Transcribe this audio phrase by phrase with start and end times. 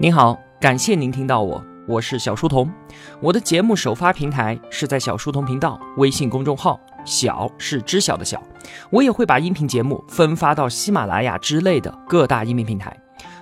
[0.00, 2.72] 您好，感谢您听到我，我是小书童。
[3.20, 8.40] 我的节目首发平台是在小书童频道微信公众号，小是知晓的小。
[8.90, 12.96] 我也会把音频节目分发到喜马拉雅之类的各大音频平台。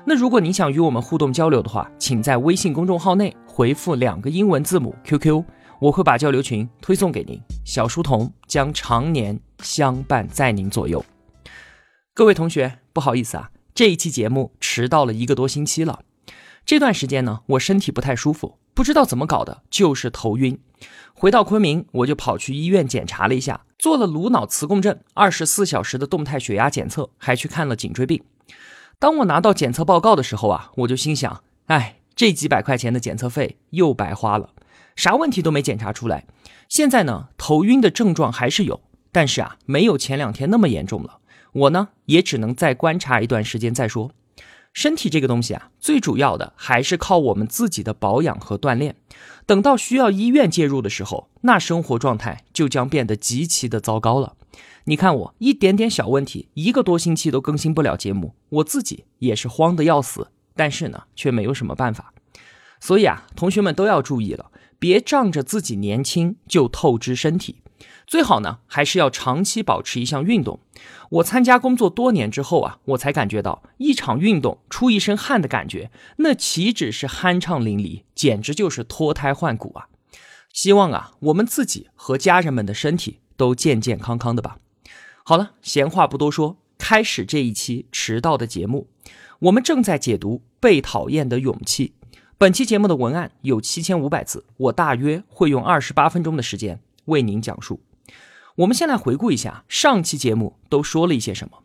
[0.06, 5.44] 那如果您想与我们互动交流的话，请在微信公众号内回复两个英文字母 QQ，
[5.78, 7.38] 我会把交流群推送给您。
[7.66, 11.04] 小书童将常年相伴在您左右。
[12.14, 16.00] 各位同学，不好意思啊，这一期节目迟到了一个多星期了。
[16.66, 20.58] 这段时间呢，我身体不太舒服，不知道怎么搞的，就是头晕。
[21.14, 28.20] 回到昆明，我就跑去医院检查了一下，做了颅脑磁共振、二十四小时的动态血压检测，还去看了颈椎病。
[28.98, 34.50] 当我拿到检测报告的时候啊，我就心想：哎，这几百块钱的检测费又白花了，
[34.96, 36.26] 啥问题都没检查出来。
[36.68, 38.80] 现在呢，头晕的症状还是有，
[39.12, 41.18] 但是啊，没有前两天那么严重了。
[41.52, 44.10] 我呢，也只能再观察一段时间再说。
[44.76, 48.94] 身体这个东西啊，最主要的还是靠我们自己的保养和锻炼。
[49.46, 54.34] 等到需要医院介入的时候，那生活状态就将变得极其的糟糕了。
[54.84, 60.28] 你看我一点点小问题，一个多星期都更新不了节目，我自己也是慌得要死。
[60.54, 62.12] 但是呢，却没有什么办法。
[62.78, 67.62] 所以啊，同学们都要注意了，别仗着自己年轻就透支身体。
[68.06, 70.60] 最好呢，还是要长期保持一项运动。
[71.10, 79.88] 我参加工作多年之后啊，我才感觉到一场运动出一身汗的感觉，那岂止是酣畅淋漓，简直就是脱胎换骨啊！
[80.52, 84.58] 希望啊，我们自己和家人们的身体都健健康康的吧。
[85.24, 88.88] 好了，闲话不多说，开始这一期迟到的节目。
[89.40, 91.94] 我们正在解读《被讨厌的勇气》。
[92.38, 97.80] 本期节目的文案有七千五百字，我大约会用二十八分钟的时间为您讲述。
[98.56, 101.64] 我们先来回顾一下上期节目都说了一些什么。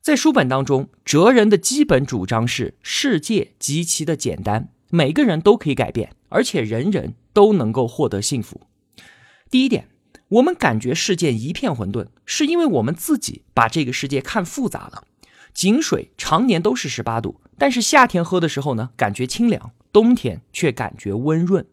[0.00, 8.60] 在书本当中，哲人的基本主张是：世界极其的简单，每个人都可以改变，而且人人都能够获得幸福。
[9.50, 9.88] 第一点，
[10.28, 15.04] 我们感觉世界一片混沌，是因为我们自己把这个世界看复杂了。
[15.54, 21.64] 井水常年都是十八度，但是夏天喝的时候呢，感觉清凉；冬天却感觉温润。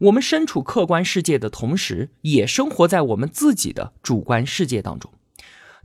[0.00, 5.10] 我们身处客观世界的同时，也生活在我们自己的主观世界当中。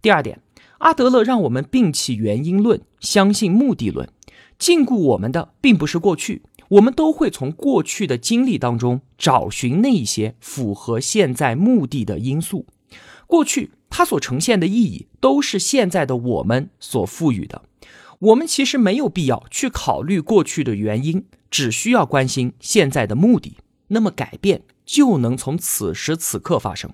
[0.02, 0.42] 第二点，
[0.80, 4.10] 阿德勒让我们摒弃原因论，相信目的论。
[4.58, 12.66] 禁锢我们的并不是过去，我们都会从过去的经历当中找寻那一些符合现在目的的因素。
[13.26, 17.62] 过去它所呈现的意义，都是现在的我们所赋予的。
[18.20, 23.58] 我们其实没有必要去考虑过去的原因，只需要关心现在的目的。
[23.90, 26.92] 那么改变就能从此时此刻发生。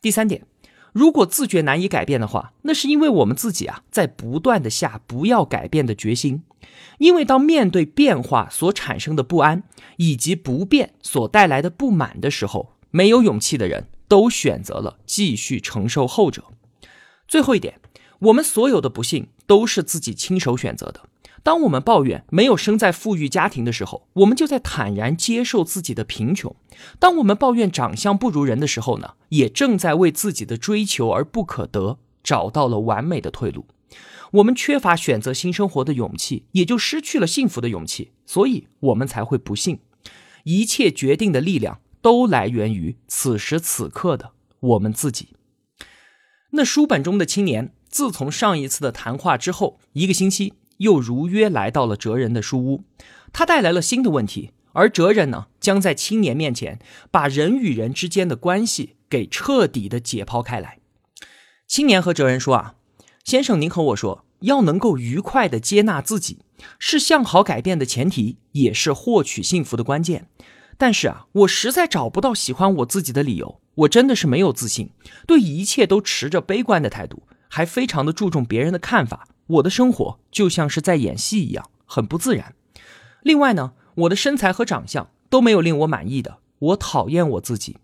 [0.00, 0.46] 第三点，
[0.92, 6.42] 如果自觉难以改变的话，那是因为我们自己啊在不断的下不要改变的决心。
[6.98, 9.64] 因为当面对变化所产生的不安
[9.96, 16.44] 以及不变所带来的不满的时候，没有勇气的人都选择了继续承受后者。
[17.26, 17.80] 最后一点，
[18.18, 21.02] 我们所有的不幸都是自己亲手选择的。
[21.42, 26.52] 当我们抱怨没有生在富裕家庭的时候，我们就在坦然接受自己的贫穷；
[26.98, 33.66] 当我们抱怨长相不如人的时候呢，也正在为自己的追求而不可得找到了完美的退路。
[34.32, 39.80] 我们缺乏选择新生活的勇气，也就失去了幸福的勇气，所以我们才会不幸。
[40.44, 45.30] 一切决定的力量都来源于此时此刻的我们自己。
[46.52, 50.54] 那书本中的青年，自从上一次的谈话之后一个星期。
[50.80, 52.84] 又如约来到了哲人的书屋，
[53.32, 56.78] 他带来了新的问题，而哲人呢，将在青年面前
[57.10, 60.78] 把人与人之间的关系给彻底的解剖开来。
[61.66, 62.74] 青年和哲人说：“啊，
[63.24, 66.38] 先生，您和我说，要能够愉快的接纳自己，
[66.78, 70.28] 是向好改变的前提，也是获取幸福的关键。
[70.78, 74.90] 但是啊，我实在找不到喜欢我自己的理由，我真的是没有自信，
[75.26, 82.54] 对一切都持着悲观的态度，还非常的注重别人的看法。”我的生活就像是在演戏一样，很不自然。
[83.22, 87.78] 另外呢，我的身材和长相都没有令我满意的，我讨厌我自己。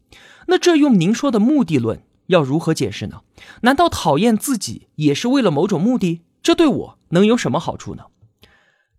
[0.47, 3.23] 那这用您说的目的论要如何解释呢？
[3.63, 6.23] 难道讨厌自己也是为了某种目的？
[6.43, 8.05] 这对我能有什么好处呢？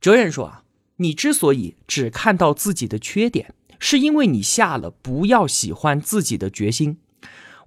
[0.01, 0.63] 哲人说啊，
[0.97, 6.97] 你之所以只看到自己的缺点，是因为你下了不要喜欢自己的决心。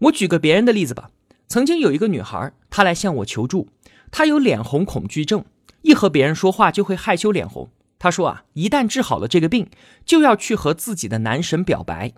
[0.00, 1.10] 我举个别人的例子吧。
[1.48, 3.66] 曾经有一个女孩，她来向我求助。
[4.10, 5.44] 他有脸红恐惧症，
[5.82, 7.70] 一和别人说话就会害羞脸红。
[7.98, 9.68] 他说啊，一旦治好了这个病，
[10.04, 12.12] 就要去和自己的男神表白。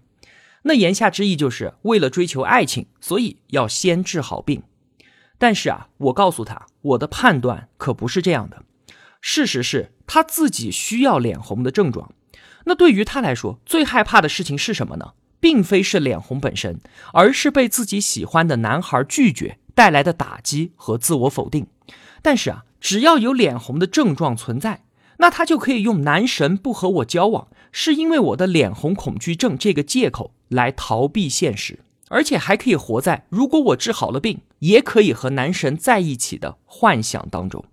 [0.63, 4.63] 那言下之意就是为了追求爱情，所以要先治好病。
[5.39, 8.63] 但是啊，我告诉他，我的判断可不是这样的。
[9.21, 12.13] 事实是他自己需要脸红的症状。
[12.65, 15.15] 那对于他来说，最害怕的事情是什么呢？
[15.41, 16.81] 并非是脸红本身，
[17.13, 21.67] 而是被自己喜欢的男孩拒绝带来的打击和自我否定。
[22.21, 24.85] 但是啊，只要有脸红的症状存在，
[25.19, 37.65] 那他就可以用男神不和我交往，是因为我的脸红恐惧症这个借口来逃避现实，而且还可以活在如果我治好了病，也可以和男神在一起的幻想当中。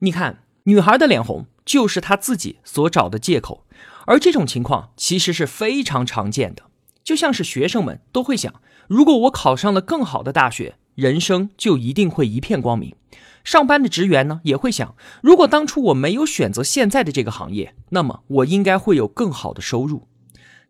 [0.00, 3.64] 你看，女孩的脸红就是她自己所找的借口，
[4.06, 6.64] 而这种情况其实是非常常见的。
[7.02, 8.52] 就像是学生们都会想，
[8.88, 12.96] 如果我考上了更好的大学，人生就一定会一片光明。
[13.44, 20.08] 上班的职员呢，也会想，如果当初我没有选择现在的这个行业，那么我应该会有更好的收入。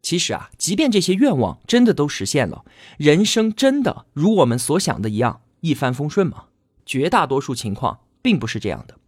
[0.02, 2.66] 其实啊，即便这些愿望真的都实现了，
[2.98, 6.44] 人生真的如我们所想的一样一帆风顺吗？
[6.84, 8.98] 绝大多数情况并不是这样的。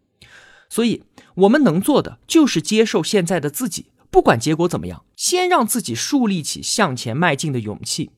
[0.70, 1.02] 所以，
[1.34, 3.86] 我们能做的就是接受现在的自己。
[4.10, 8.10] 不管结果怎么样，先让自己树立起向前迈进的勇气。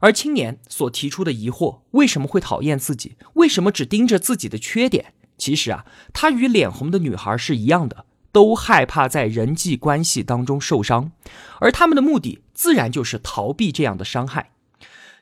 [0.00, 3.16] 而青年所提出的疑惑，为什么会讨厌自己？
[3.34, 5.14] 为什么只盯着自己的缺点？
[5.36, 11.12] 其实啊，他与脸红的女孩是一样的，都害怕在人际关系当中受伤，
[11.60, 14.50] 而他们的目的自然就是逃避这样的伤害。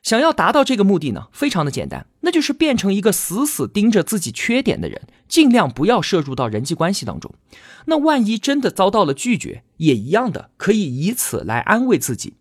[0.02, 7.34] 想要达到这个目的呢，非常的简单，那就是变成一个死死盯着自己缺点的人，尽量不要摄入到人际关系当中。
[7.86, 12.34] 那万一真的遭到了拒绝，也一样的可以以此来安慰自己。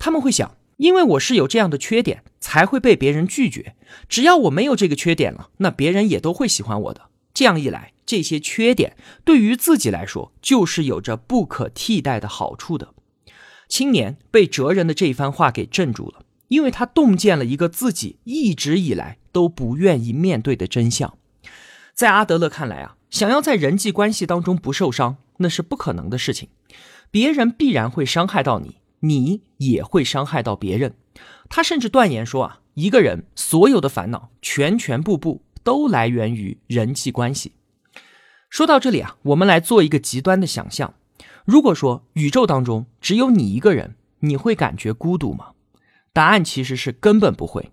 [0.00, 3.76] 他们会想，因为我是有这样的缺点，才会被别人拒绝。
[4.08, 7.02] 只要我没有这个缺点了，那别人也都会喜欢我的。
[7.32, 12.94] 这样一来，这些缺点对于自己来说，就是有着不可替代的好处的。
[13.68, 16.24] 青年被哲人的这一番话给镇住了。
[16.48, 21.16] 因为他洞见了一个自己一直以来都不愿意面对的真相，
[21.94, 26.48] 在阿德勒看来啊，想要在人际关系当中不受伤，那是不可能的事情。
[27.10, 30.94] 别人必然会伤害到你，你也会伤害到别人。
[31.48, 37.52] 他甚至断言说啊，一个人所有的烦恼，全全部部都来源于人际关系。
[38.48, 40.94] 说到这里啊，我们来做一个极端的想象：
[41.44, 45.52] 如果说宇宙当中只有你一个人，你会感觉孤独吗？
[46.12, 47.70] 答案其实是根本不会，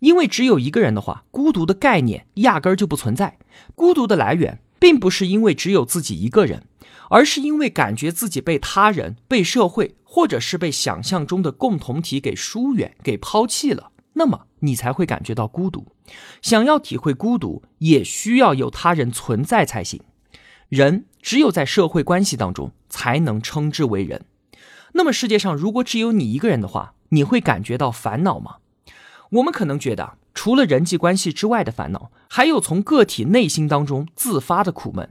[0.00, 3.38] 因为只有一个人的话，孤独的概念压根儿就不存在。
[3.74, 6.64] 孤独的来源并不是因为只有自己一个人，
[7.10, 15.86] 而是因为感觉自己被他人、被社会，或者是被想象中的共同体给疏远、给抛弃了，那么你才会感觉到孤独。
[16.40, 20.00] 想要体会孤独，也需要有他人存在才行。
[20.68, 24.24] 人只有在社会关系当中，才能称之为人。
[24.92, 28.56] 那么世界上如果只有你一个人的话，你会感觉到烦恼吗？
[29.30, 35.10] 我们可能觉得，除了人际关系之外的烦恼，还有从个体内心当中自发的苦闷。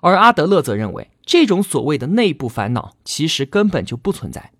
[0.00, 4.50] 而阿德勒则认为，这种所谓的内部烦恼其实根本就不存在。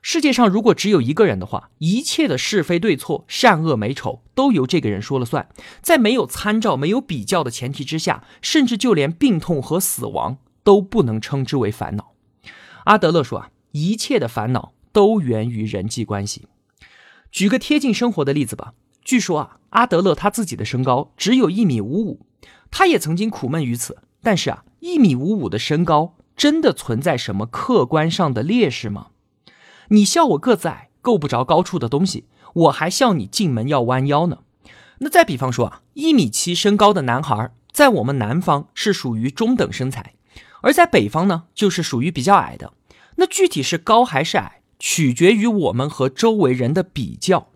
[0.00, 5.50] 世界上如果只有一个人的话，一切的是非对错、善恶美丑都由这个人说了算。
[5.82, 12.14] 在没有参照、没有比较的前提之下，甚至就连病痛和死亡都不能称之为烦恼。
[12.84, 14.72] 阿德勒说啊，一切的烦恼。
[14.94, 16.46] 都源于人际关系。
[17.32, 18.74] 举个贴近生活的例子吧。
[19.02, 22.24] 据说啊，阿德勒他自己的身高只有一米五五，
[22.70, 23.98] 他也曾经苦闷于此。
[24.22, 29.06] 但是啊，一米五五的身高真的存在什么客观上的劣势吗？
[29.88, 34.40] 你笑我个子矮，够不着高处的东西，我还笑你进门要弯腰呢。
[34.98, 40.12] 那再比方说啊，一米七身高的男孩，在我们南方是属于中等身材，
[40.60, 42.74] 而在北方呢，就是属于比较矮的。
[43.16, 44.60] 那具体是高还是矮？
[44.78, 47.48] 取决于我们和周围人的比较。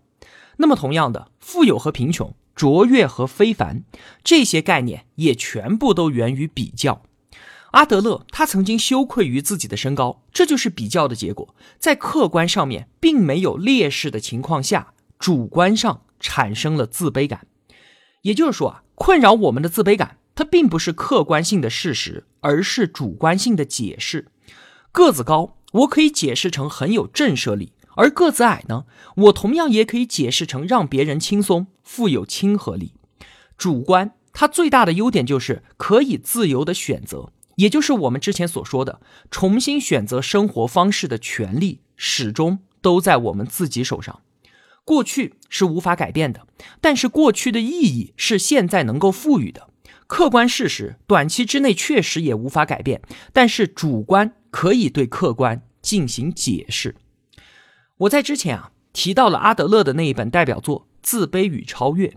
[0.57, 3.83] 那么，同样的，富有和贫穷、卓越和非凡，
[4.23, 7.03] 这些概念也全部都源于比较。
[7.71, 11.55] 阿德勒他曾经羞愧于自己的身高，这就是比较的结果。
[11.77, 17.47] 在客观上面并没有劣势的情况下，主观上产生了自卑感。
[18.23, 24.27] 也就是说啊，困扰我们的自卑感，它并不是客观性的事实，而是主观性的解释。
[24.91, 25.55] 个子高。
[25.71, 28.85] 我可以解释成很有震慑力，而个子矮呢？
[29.15, 32.93] 我同样也可以解释成让别人轻松、富有亲和力。
[33.55, 44.21] 主观它最大的优点就是可以自由的选择，也就是我们之前所说的重新选择生活方式的权利，始终都在我们自己手上。
[44.85, 46.47] 过去是无法改变的，
[46.79, 49.69] 但是过去的意义是现在能够赋予的。
[50.07, 53.01] 客观事实短期之内确实也无法改变，
[53.33, 56.95] 但是主观可以对客观进行解释。
[57.97, 62.07] 我在之前啊提到了阿德勒的那一本代表作《自卑与超越》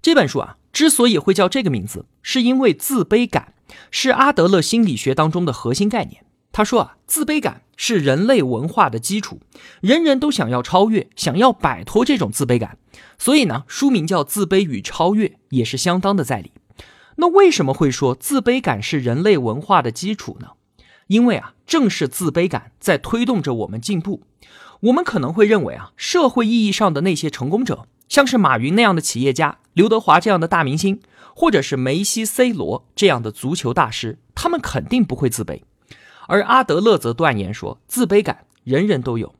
[0.00, 3.52] 这本书啊，之所以会叫这个名字，是因为自卑感
[3.90, 6.24] 是阿德勒心理学当中的核心概念。
[6.50, 9.40] 他说啊，自卑感是人类文化的基础，
[9.80, 12.78] 人人都想要超越，想要摆脱这种自卑感。
[13.18, 16.52] 所以呢，书名叫《自卑与超越》，也是相当的在理。
[17.16, 20.48] 那为什么会说自卑感是人类文化的基础呢？
[21.08, 24.22] 因为啊，正是自卑感在推动着我们进步。
[24.80, 31.00] 我们可能会认为啊，社会意义上的那些成功者，像是马云那样的企业家，刘德华这样的大明星，
[31.34, 35.62] 或者是梅西、C 罗这样的足球大师，他们肯定不会自卑。
[36.26, 39.34] 而阿德勒则断言说，自卑感人人都有。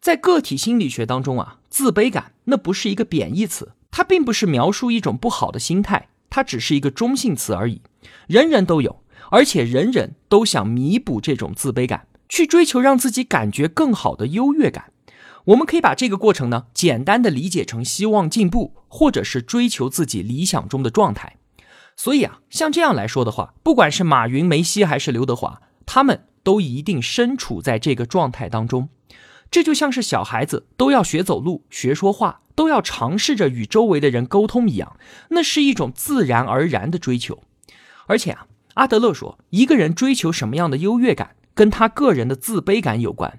[0.00, 7.80] 在个体心理学当中啊，自卑感那不是一个贬义词，它并不是描述一种不好的心态，它只是一个中性词而已。
[8.26, 14.92] 人人都有，而且人人都想弥补这种自卑感，去追求让自己感觉更好的优越感。
[15.44, 21.36] 我们可以把这个过程呢，简单的理解成希望进步，或者是追求自己理想中的状态。
[21.96, 25.60] 所以啊，像这样来说的话，不管是马云、梅西还是刘德华。
[25.86, 28.88] 他们都一定身处在这个状态当中，
[29.50, 34.96] 这就像是小孩子都要学走路、学说话，都要尝试着与周围的人沟通一样，
[35.28, 37.42] 那是一种自然而然的追求。
[38.06, 43.38] 而且啊，阿德勒说，一个人追求什么样的优越感，跟他个人的自卑感有关。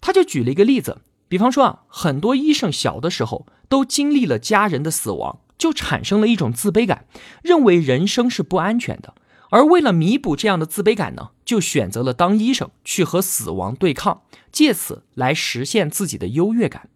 [0.00, 7.06] 他就举了一个例子，比方说啊，很多医生小的时候都经历了家人的死亡，就产生了一种自卑感，
[7.42, 9.14] 认为人生是不安全的。
[9.50, 16.88] 而为了弥补这样的自卑感呢，就选择了当医生去和死亡对抗，借此来实现自己的优越感。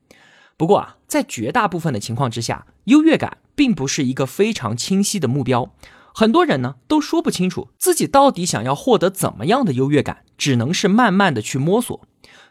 [0.57, 5.73] 不过啊，在绝大部分的情况之下，优越感并不是一个非常清晰的目标。
[6.13, 12.07] 很多人呢都说不清楚自己到底想要获得怎么样的优越感，只能是慢慢的去摸索，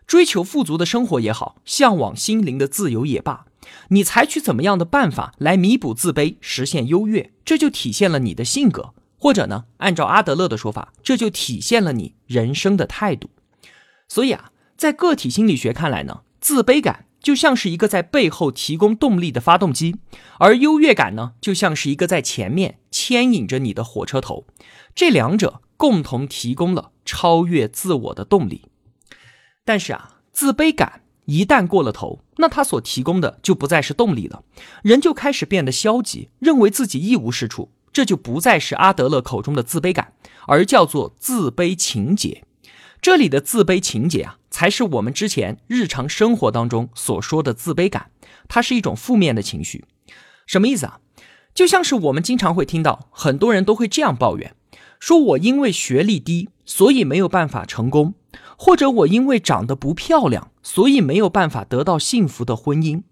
[0.09, 3.45] 追求富足的生活也好，向往心灵的自由也罢，
[3.89, 8.95] 你采取怎么样的办法来弥补自卑，实现优越，这就体现了你的性格。
[9.19, 13.29] 或者呢，按照阿德勒的说法，这就体现了你人生的态度。
[14.07, 19.97] 所以啊，在个体心理学看来呢，自卑感就像是一个在背后提供动力的发动机，
[20.39, 24.47] 而优越感呢，就像是一个在前面牵引着你的火车头。
[24.95, 28.63] 这两者共同提供了超越自我的动力。
[29.69, 34.43] 但是啊，自卑感一旦过了头，那它所提供的就不再是动力了，
[34.81, 37.69] 人就开始变得消极，认为自己一无是处。
[37.93, 40.13] 这就不再是阿德勒口中的自卑感，
[40.47, 42.43] 而叫做自卑情结。
[42.99, 48.09] 这里的自卑情结啊，才是我们之前日常生活当中所说的自卑感。
[48.47, 49.85] 它是一种负面的情绪，
[50.47, 50.99] 什么意思啊？
[51.53, 54.55] 就像是我们经常会听到很多人都会这样抱怨：
[54.99, 58.13] 说我因为学历低，所以没有办法成功；
[58.57, 63.03] 或者我因为长得不漂亮，所以没有办法得到幸福的婚姻。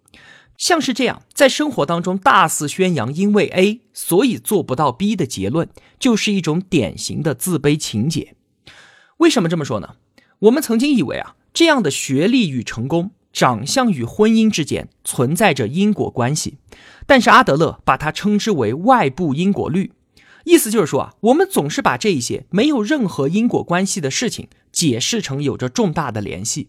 [0.57, 5.69] 像是这样，在生活当中大肆宣扬因为 A 所以做不到 B 的结论，
[5.99, 8.35] 就是一种典型的自卑情结。
[9.17, 9.95] 为什么这么说呢？
[10.39, 16.57] 我们曾经以为啊，这样的学历与成功、长相与婚姻之间存在着因果关系，
[17.05, 19.91] 但是阿德勒把它称之为外部因果律，
[20.43, 24.47] 意思就是说啊，我们总是把这一些没有任何因果关系的事情
[24.77, 26.67] 解释成有着重大的联系。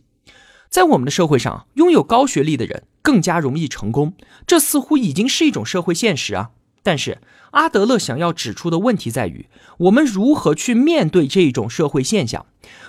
[0.71, 4.15] 在我们的社会上，拥有高学历的人更加容易成功，
[4.47, 6.53] 这似乎已经是一种社会现实啊。
[6.83, 7.19] 但是
[7.51, 12.47] 阿德勒想要指出的问题在于，我们如何去面对这种社会现象？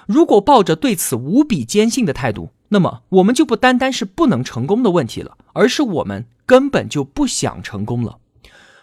[0.07, 8.19] 如果抱着对此无比坚信的态度，那么我们就不单单是不能成功的问题了，而是我们根本就不想成功了。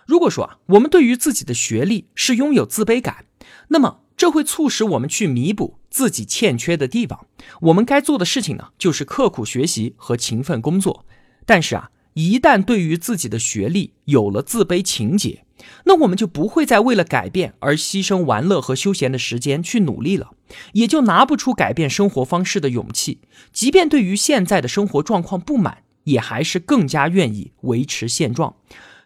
[0.05, 3.25] 如果说啊，我们对于自己的学历是拥有自卑感，
[3.69, 4.01] 那么。
[4.17, 7.27] 这会促使我们去弥补自己欠缺的地方。
[7.63, 11.05] 我们该做的事情呢，就是刻苦学习和勤奋工作。
[11.45, 15.45] 但是啊，一旦对于自己的学历有了自卑情结，
[15.85, 20.31] 那我们就不会再为了改变而牺牲玩乐和休闲的时间去努力了，
[20.73, 23.21] 也就拿不出改变生活方式的勇气。
[23.53, 28.57] 即便对于现在的生活状况不满，也还是更加愿意维持现状，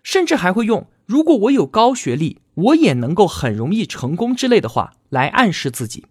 [0.02, 2.38] 甚至还会用“如果我有高学历”。
[2.54, 6.04] 我也能够很容易成功之类的话来暗示自己，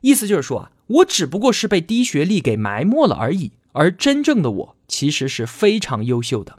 [0.00, 6.58] 意思就是说啊，我只不过是被低学历给埋没了而已，而真正的我其实是非常优秀的。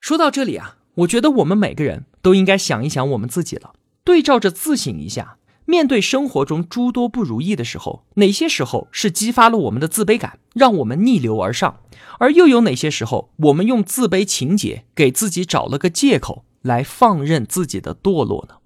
[0.00, 3.72] 说到这里啊，我觉得我们每个人都应该想一想我们自己了，
[4.04, 11.80] 对照着自省一下，面对生活中诸多不如意的时候，哪些时候是激发了我们的自卑感，让我们逆流而上，
[12.20, 16.44] 而又有哪些时候我们用自卑情节给自己找了个借口。
[16.64, 18.56] 来放任自己的堕落呢？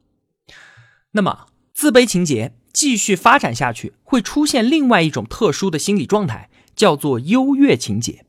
[1.10, 8.24] 那么自卑情节继续发展下去，会出现另外一种特殊的心理状态，叫做优越情节。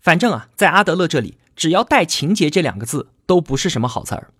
[0.00, 4.32] 反正啊，在阿德勒这里，只要带“情节”这两个字，都不是什么好词儿。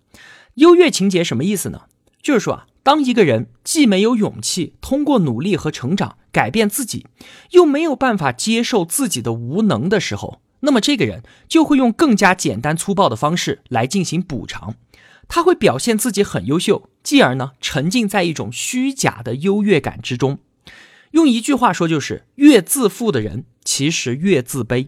[0.55, 1.83] 优越情节什么意思呢？
[2.21, 7.07] 就是说啊，当一个人既没有勇气通过努力和成长改变自己，
[7.51, 14.75] 又没有办法接受自己的无能的时候，那么这个人就会用更加简单粗暴的方式来进行补偿。
[15.27, 20.39] 他会表现自己很优秀，继而呢沉浸在一种虚假的优越感之中。
[21.11, 24.87] 用一句话说，就是越自负的人其实越自卑。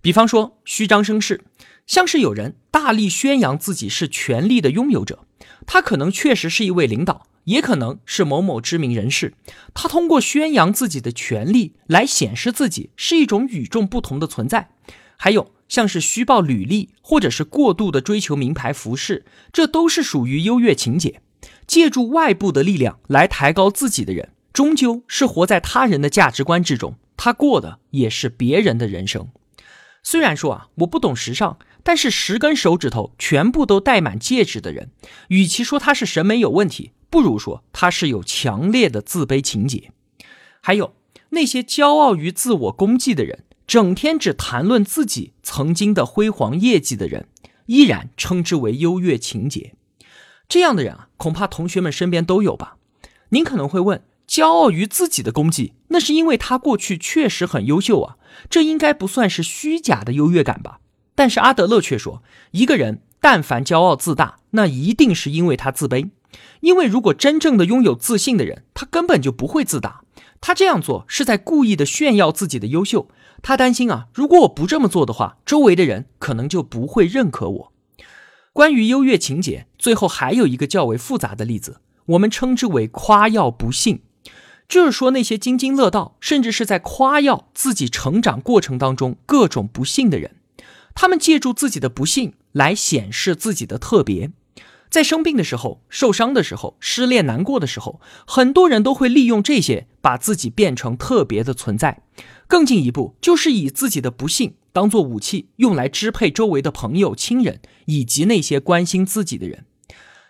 [0.00, 1.42] 比方说，虚张声势，
[1.86, 5.24] 像是有人大力宣扬自己是权力的拥有者，
[5.66, 9.34] 他可能确实是一位领导，也可能是某某知名人士。
[9.74, 14.70] 他通过宣扬自己的权利来显示自己是一种与众不同的存在。
[15.16, 21.20] 还有像是虚报履历，或者是过度的追求名牌服饰，这都是属于优越情节。
[21.66, 24.30] 借助外部的力量来抬高自己的人。
[24.52, 29.28] 终究是活在他人的价值观之中，他过的也是别人的人生。
[30.02, 34.90] 虽然说啊，我不懂时尚，但是十根手指头全部都戴满戒指的人，
[35.28, 39.92] 与其说他是审美有问题，不如说他是有强烈的自卑情节。
[40.60, 40.94] 还有
[41.30, 47.28] 那些骄傲于自我功绩的人，整天只谈论自己曾经的辉煌业绩的人，
[47.66, 49.74] 依然称之为优越情节。
[50.48, 52.76] 这样的人啊，恐怕同学们身边都有吧？
[53.30, 54.02] 您可能会问。
[54.28, 58.16] 骄傲于自己的功绩，那是因为他过去确实很优秀啊，
[58.50, 60.80] 这应该不算是虚假的优越感吧？
[61.14, 66.10] 但是阿德勒却说，一个人但凡骄傲自大，那一定是因为他自卑。
[66.60, 70.02] 因为如果真正的拥有自信的人，他根本就不会自大，
[70.40, 73.08] 他这样做是在故意的炫耀自己的优秀。
[73.40, 77.72] 他担心啊，如果我不这么做的话，周围的人可能就不会认可我。
[78.52, 84.02] 关于优越情节，最后还有一个较为复杂的例子，我们称之为夸耀不幸。
[84.68, 90.36] 就是说，那些津津乐道，甚至是在夸耀自己成长过程当中各种不幸的人，
[90.94, 94.32] 他们借助自己的不幸来显示自己的特别。
[94.90, 102.02] 在生病的时候、受伤的时候、失恋难过的时候，很多人都会利用这些，把自己变成特别的存在。
[102.46, 109.66] 更进一步，就是以自己的不幸当做武器，用来支配周围的朋友、亲人以及那些关心自己的人。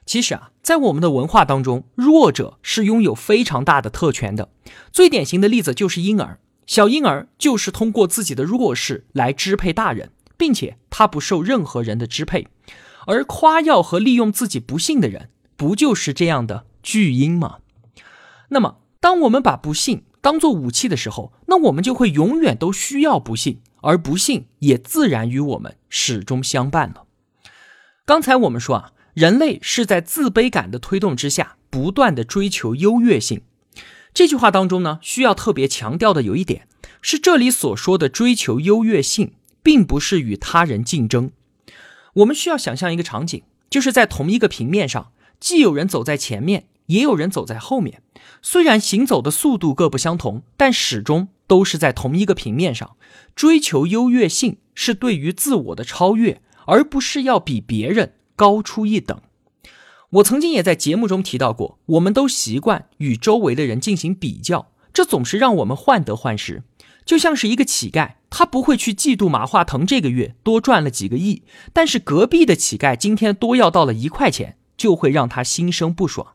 [0.04, 4.50] 其实啊，在我们的文化当中，弱者是拥有非常大的特权的。
[4.90, 12.48] 最典型的例子就是婴儿，小婴儿就是通过自己的弱势来支配大人，并且他不受任何人的支配。
[13.08, 17.58] 而夸耀和利用自己不幸的人，不就是这样的巨婴吗？
[18.50, 27.04] 那么，当我们把不幸当做武器的时候，那我们就会永远都需要不幸，而不幸也自然与我们始终相伴了。
[28.04, 28.92] 刚才我们说啊。
[29.14, 33.42] 人类是在自卑感的推动之下，不断的追求优越性。
[34.14, 36.68] 这句话当中呢，需要特别强调的有一点，
[37.02, 41.32] 是这里所说的追求优越性，并不是与他人竞争。
[42.18, 48.02] 我们需要想象一个场景，就是在同一个平面上，既有人走在前面，也有人走在后面。
[48.42, 52.96] 虽然行走的速度各不相同，但始终都是在同一个平面上。
[53.36, 58.14] 追求优越性是对于自我的超越，而不是要比别人。
[58.34, 59.20] 高出一等。
[60.10, 66.62] 我曾经也在节目中提到过，我们都习惯与周围的人进行比较，这总是让我们患得患失。
[67.08, 71.42] 就像是一个乞丐，他不会去嫉妒马化腾这个月多赚了几个亿，
[71.72, 76.34] 但是隔壁的乞丐今天多要到了一块钱，就会让他心生不爽。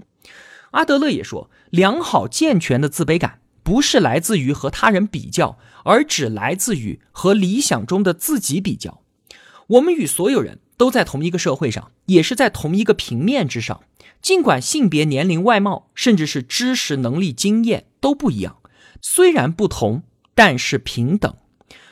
[0.71, 9.03] 阿德勒也说，良好健全的自卑感不是来自于和他人比较，而只来自于和理想中的自己比较。
[9.67, 10.57] 我们与所有人。
[10.75, 13.83] 都在同一个社会上，也是在同一个平面之上。
[14.21, 18.57] 尽管性别、年龄、外貌，甚至是知识、能力、经验都不一样，
[18.99, 20.01] 虽然不同，
[20.35, 21.35] 但是平等。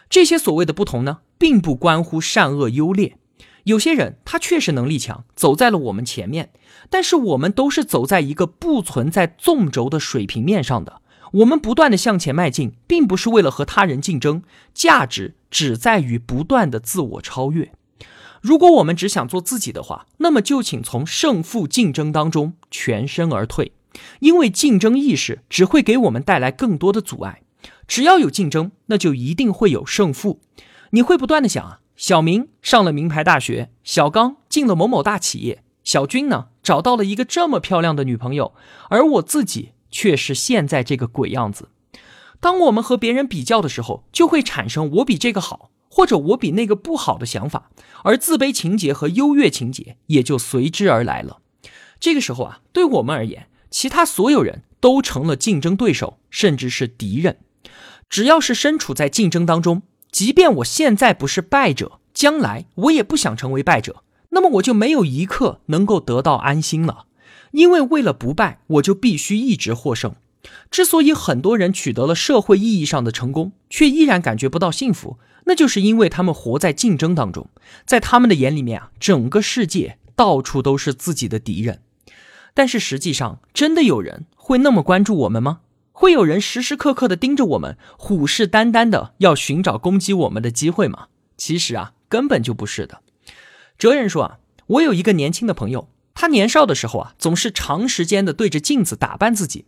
[0.10, 3.18] 这些所谓的不同呢，并不关乎善恶优劣。
[3.64, 6.52] 有些人他确实能力强，走在了我们前面，
[6.90, 11.02] 但是我们都是走在一个不存在纵轴的水平面上的。
[11.34, 14.42] 我们不断的向前迈进，并不是为了和他人竞争，
[14.74, 17.72] 价值只在于不断的自我超越。
[18.42, 23.72] 如果我们只想做自己的话，那么就请从胜负竞争当中全身而退，
[24.20, 27.44] 因为竞争意识只会给我们带来更多的阻碍。
[27.92, 30.40] 只要有竞争，那就一定会有胜负。
[30.92, 38.54] 你会不断的想啊，小明上了名牌大学，小刚进了某某大企业，小军呢找到了一个这么漂亮的女朋友，
[38.90, 41.68] 而我自己却是现在这个鬼样子。
[42.40, 45.72] 当我们和别人比较的时候，就会产生我比这个好。
[45.90, 47.72] 或者我比那个不好的想法，
[48.06, 51.42] 而自卑情节和优越情节也就随之而来了。
[52.00, 57.40] 这个时候啊，对我们而言，其他所有人都成了竞争对手，甚至是敌人。
[58.12, 67.06] 只要是身处在竞争当中，即便我现在不是败者，将来我也不想成为败者，那么我就没有一刻能够得到安心了。
[67.52, 70.14] 因为为了不败，我就必须一直获胜。
[70.70, 77.48] 之所以很多人取得了社会意义上的成功，却依然感觉不到幸福，那就是因为他们活在竞争当中，
[77.86, 81.80] 在他们的眼里面啊，整个世界到处都是自己的敌人。
[82.54, 85.60] 但是实际上，真的有人会那么关注我们吗？
[85.92, 91.08] 会有人时时刻刻的盯着我们，虎视眈眈的要寻找攻击我们的机会吗？
[91.38, 93.02] 其实啊，根本就不是的。
[93.78, 99.66] 哲人说啊，我有一个年轻的朋友，他年少的时候啊，总是长时间的对着镜子打扮自己。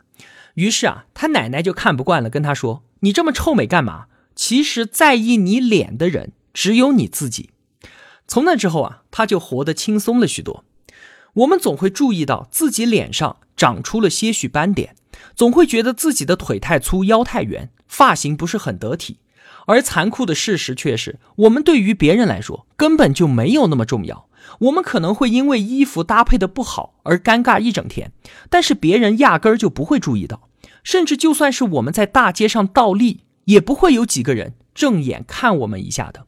[0.56, 4.06] 于是啊，他奶奶就看不惯了，跟他说：“你这么臭美干嘛？”
[4.36, 7.52] 其实在意你脸的人只有你自己。
[8.28, 10.64] 从那之后啊，他就活得轻松了许多。
[11.34, 14.96] 我们总会注意到自己脸上长出了些许斑点，
[15.36, 19.18] 总会觉得自己的腿太粗、腰太圆、发型不是很得体。
[19.66, 24.28] 而残酷的事实却是，我们对于别人来说根本就没有那么重要。
[24.60, 28.12] 我们可能会因为衣服搭配的不好而尴尬一整天，
[28.50, 30.50] 但是别人压根儿就不会注意到。
[30.84, 36.26] 甚至就算是我们在大街上倒立，也不会有几个人正眼看我们一下的。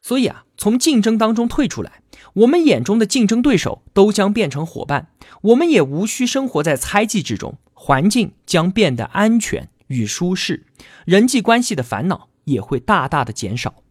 [0.00, 2.01] 所以啊，从竞争当中退出来，
[2.34, 5.08] 我们眼中的竞争对手都将变成伙伴，
[5.42, 10.64] 我们也无需生活在猜忌之中，环境将变得安全与舒适，
[11.04, 13.82] 人际关系的烦恼也会大大的减少。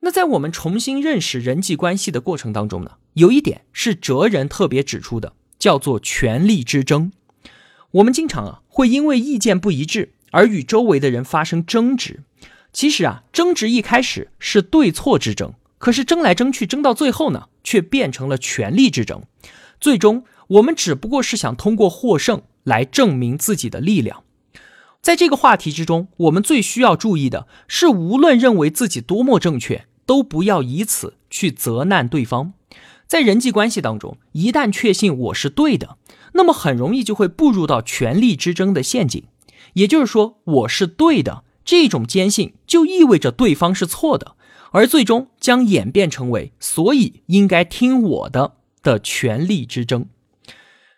[0.00, 7.10] 那在我们重新认识人际关系的过程当中呢，有一点是哲人特别指出的，叫做权力之争。
[7.92, 12.22] 我们经常啊会因为意见不一致而与周围的人发生争执。
[12.72, 15.54] 其实啊，争执一开始是对错之争，
[15.86, 19.22] 可是争来争去，争到最后呢，却变成了权力之争。
[19.80, 24.24] 最终，我们只不过是想通过获胜来证明自己的力量。
[25.00, 32.54] 在这个话题之中，我们最需要注意的是，无论认为自己多么正确，都不要以此去责难对方。
[33.06, 35.98] 在人际关系当中，一旦确信我是对的，
[36.32, 39.22] 那么很容易就会步入到权力之争的陷阱。
[39.74, 44.34] 也就是说，我是对的这种坚信，就意味着对方是错的，
[44.72, 50.06] 而最终将演变成为所以应该听我的的权力之争。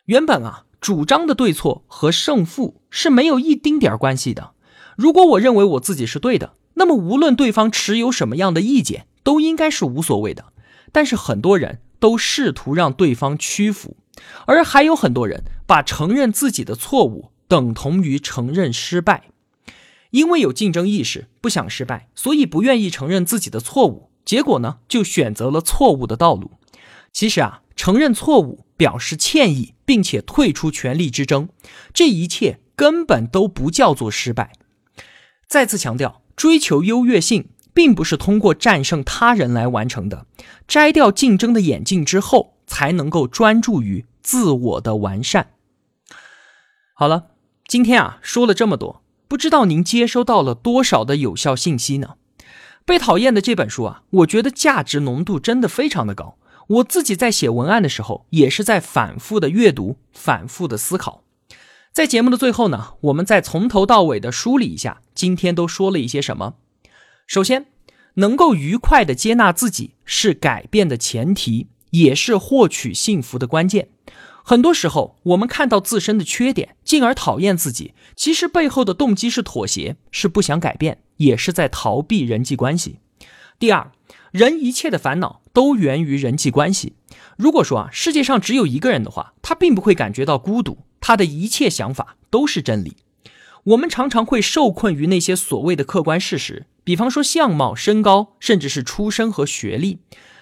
[0.07, 4.52] 原本啊，主张的对错和胜负是没有一丁点关系的。
[4.96, 10.46] 如果我认为我自己是对的，那么无论对方持有什么样的意见，都应该是无所谓的。
[10.92, 11.81] 但是很多人。
[12.00, 13.96] 都试图让对方屈服，
[14.46, 19.31] 而还有很多人把承认自己的错误等同于承认失败，
[20.11, 26.53] 因为有竞争意识，不想失败，所以不愿意承认自己的错误，结果呢，就选择了错误的道路。
[27.12, 31.49] 其实啊，承认错误、表示歉意，并且退出权力之争，
[31.92, 34.53] 这一切根本都不叫做失败。
[35.47, 37.51] 再次强调，追求优越性。
[37.75, 40.27] 并不是通过战胜他人来完成的，
[40.66, 45.51] 摘掉竞争的眼镜之后，才能够专注于自我的完善。
[46.92, 47.27] 好了，
[47.68, 52.14] 今天啊说了这么多，不知道您接收到了多少的有效信息呢？
[52.86, 56.38] 被讨厌的这本书啊，我觉得价值浓度真的非常的高。
[56.68, 61.22] 我自己在写文案的时候，也是在反复的阅读，反复的思考。
[61.92, 66.54] 在节目的最后呢，我们再从头到尾的梳理一下，今天都说了一些什么。
[67.26, 67.66] 首先，
[68.14, 73.88] 能够愉快的接纳自己是改变的前提，也是获取幸福的关键。
[74.48, 83.00] 很多时候，我们看到自身的缺点，进而讨厌自己，其实背后的动机是妥协，是不想改变，也是在逃避人际关系。
[83.58, 83.92] 第二，
[84.30, 86.94] 人一切的烦恼都源于人际关系。
[87.37, 92.96] 如果说啊，世界上只有一个人的话，他并不会感觉到孤独，他的一切想法都是真理。
[93.64, 96.64] 我们常常会受困于那些所谓的客观事实。
[96.84, 99.98] 比方说相貌、身高，甚至是出身和学历，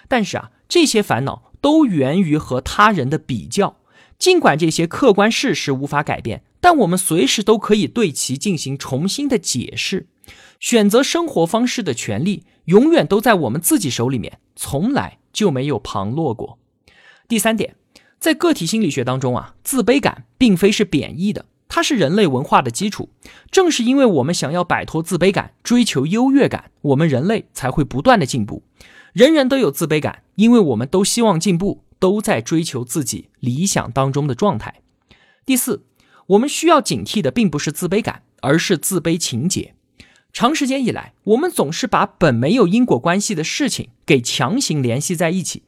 [0.07, 3.76] 但是啊，这些烦恼都源于和他人的比较。
[4.19, 10.07] 尽管这些客观事实无法改变，但我们随时都可以对其进行重新的解释。
[10.59, 16.57] 选择生活方式的权利永远都在我们自己手里面，从来就没有旁落过。
[17.27, 17.75] 第三点，
[18.19, 21.45] 在个体心理学当中啊，自卑感并非是贬义的。
[21.69, 23.09] 它是人类文化的基础，
[23.51, 28.63] 正是因为我们想要摆脱自卑感，追求优越感，我们人类才会不断的进步。
[29.13, 34.81] 人人都有自卑感，因为我们都希望进步，都在追求自己理想当中的状态。
[35.45, 35.85] 第四，
[36.27, 39.75] 我们需要警惕的并不是自卑感，而是自卑情结。
[40.33, 45.63] 长时间以来，我们总是把本没有因果关系的事情给强行联系在一起，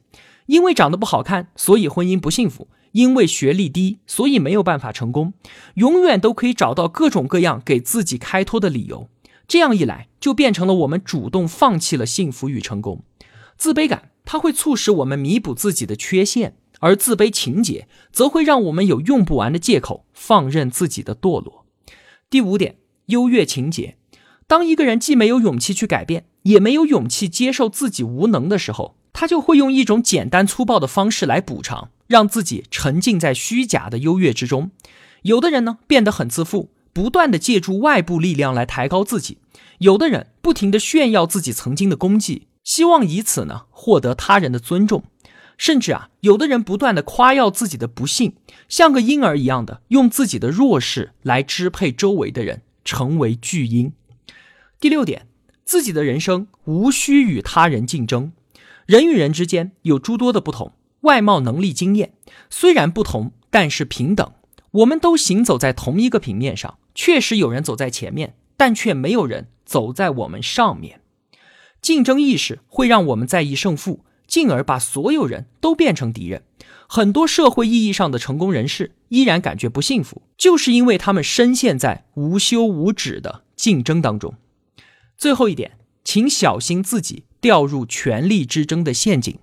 [0.46, 2.68] 因为长得不好看，所以婚姻不幸福。
[2.92, 5.32] 因为学历低，所以没有办法成功，
[5.74, 9.08] 永远都可以找到各种各样给自己开脱的理由。
[9.46, 13.04] 这样一来，就变成了我们主动放弃了幸福与成功。
[13.56, 21.66] 自卑感，它会促使我们弥补自己的缺陷，而自卑情节则会让我们有用不完的借口，放任自己的堕落。
[22.28, 23.96] 第五点，优越情节。
[24.46, 34.70] 当一个人既没有勇气去改变，也没有勇气接受自己无能的时候，他就会用一种简单粗暴的方式来补偿，让自己沉浸在虚假的优越之中。
[35.22, 39.36] 有的人呢，变得很自负，不断的借助外部力量来抬高自己；
[39.78, 45.02] 有的人不停的炫耀自己曾经的功绩，希望以此呢获得他人的尊重。
[45.58, 48.36] 甚至啊，有的人不断的夸耀自己的不幸，
[48.68, 53.92] 像个婴儿一样的用自己的弱势来支配周围的人，成为巨婴。
[54.78, 55.26] 第六点，
[55.64, 58.30] 自己的人生无需与他人竞争。
[58.86, 62.14] 人与人之间有诸多的不同，外貌、能力、经验
[62.48, 64.32] 虽然不同，但是平等。
[64.70, 70.99] 我们都行走在同一个平面上，确实有人走在前面，但却没有人走在我们上面。
[71.80, 76.42] 竞争意识会让我们在意胜负，进而把所有人都变成敌人。
[76.88, 84.34] 很多社会意义上的成功人士依然感觉不幸福，就是因为他们深陷在无休无止的竞争当中。
[85.16, 89.38] 最后一点，请小心自己掉入权力之争的陷阱。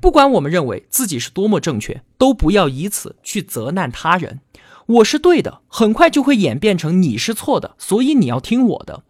[0.00, 4.40] 不管我们认为自己是多么正确，都不要以此去责难他人。
[4.86, 9.02] 我是对的，很快就会演变成你是错的，所以你要听我的。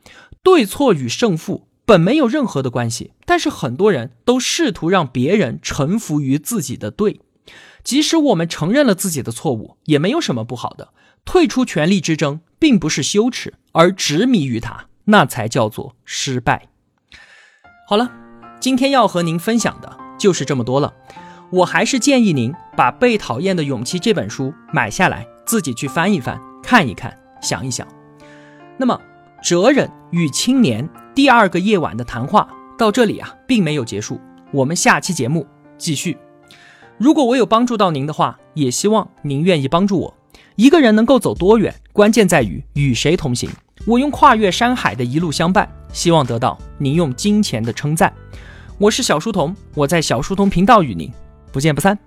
[0.42, 7.22] 对错与胜负本没有任何的关系，但是很多人都试图让别人臣服于自己的对。
[7.82, 10.90] 即使我们承认了自己的错误，也没有什么不好的。
[11.24, 14.88] 退出权力之争并不是羞耻，而执迷于它。
[15.06, 16.68] 那才叫做失败。
[17.88, 18.12] 好了，
[18.60, 20.92] 今天要和您分享的就是这么多了。
[21.50, 27.88] 我还是建议您把《被讨厌的勇气》这本书买下来，自己去翻一翻、看一看、想一想。
[28.76, 29.00] 那么，
[29.42, 30.86] 哲人与青年
[31.18, 34.20] 第二个夜晚的谈话到这里啊，并没有结束。
[34.52, 35.44] 我们下期节目
[35.76, 36.16] 继续。
[36.96, 40.14] 如果我有帮助到您的话，也希望您愿意帮助我。
[40.54, 43.50] 一个人能够走多远，关键在于与谁同行。
[43.84, 48.14] 我用跨越山海的一路相伴，希望得到您用金钱的称赞。
[48.78, 51.12] 我是小书童，我在小书童频道与您
[51.50, 51.98] 不见不散。